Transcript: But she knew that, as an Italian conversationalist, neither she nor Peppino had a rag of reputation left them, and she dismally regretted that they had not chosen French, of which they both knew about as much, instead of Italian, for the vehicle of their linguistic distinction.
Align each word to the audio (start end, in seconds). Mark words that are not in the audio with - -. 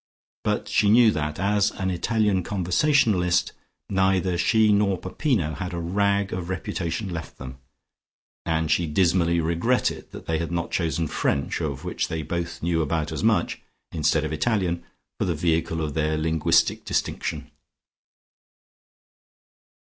But 0.43 0.67
she 0.67 0.89
knew 0.89 1.11
that, 1.11 1.37
as 1.37 1.69
an 1.73 1.91
Italian 1.91 2.41
conversationalist, 2.41 3.51
neither 3.87 4.35
she 4.35 4.73
nor 4.73 4.97
Peppino 4.97 5.53
had 5.53 5.75
a 5.75 5.79
rag 5.79 6.33
of 6.33 6.49
reputation 6.49 7.09
left 7.09 7.37
them, 7.37 7.59
and 8.43 8.71
she 8.71 8.87
dismally 8.87 9.39
regretted 9.39 10.09
that 10.09 10.25
they 10.25 10.39
had 10.39 10.51
not 10.51 10.71
chosen 10.71 11.05
French, 11.07 11.61
of 11.61 11.83
which 11.83 12.07
they 12.07 12.23
both 12.23 12.63
knew 12.63 12.81
about 12.81 13.11
as 13.11 13.23
much, 13.23 13.61
instead 13.91 14.23
of 14.25 14.33
Italian, 14.33 14.83
for 15.19 15.25
the 15.25 15.35
vehicle 15.35 15.81
of 15.81 15.93
their 15.93 16.17
linguistic 16.17 16.83
distinction. 16.83 17.51